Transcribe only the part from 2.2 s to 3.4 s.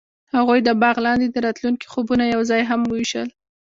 یوځای هم وویشل.